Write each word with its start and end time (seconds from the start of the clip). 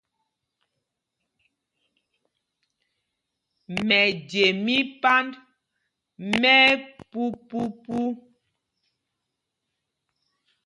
Mɛje 3.87 4.43
mí 4.63 4.75
Pand 5.01 5.31
mɛ 6.39 6.51
ɛpupupu. 6.71 7.97